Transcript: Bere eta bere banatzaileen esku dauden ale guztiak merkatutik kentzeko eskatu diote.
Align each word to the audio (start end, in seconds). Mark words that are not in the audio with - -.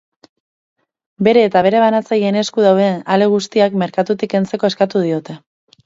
Bere 1.27 1.43
eta 1.49 1.63
bere 1.67 1.83
banatzaileen 1.85 2.39
esku 2.43 2.65
dauden 2.69 2.99
ale 3.17 3.31
guztiak 3.37 3.79
merkatutik 3.87 4.37
kentzeko 4.37 4.73
eskatu 4.75 5.09
diote. 5.09 5.43